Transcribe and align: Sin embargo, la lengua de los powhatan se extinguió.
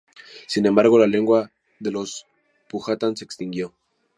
Sin 0.47 0.65
embargo, 0.65 0.97
la 0.97 1.05
lengua 1.05 1.51
de 1.79 1.91
los 1.91 2.25
powhatan 2.69 3.15
se 3.15 3.23
extinguió. 3.23 3.71